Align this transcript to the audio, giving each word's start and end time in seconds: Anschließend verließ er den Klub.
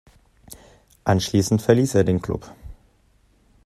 Anschließend 1.03 1.61
verließ 1.61 1.93
er 1.93 2.03
den 2.03 2.23
Klub. 2.23 2.49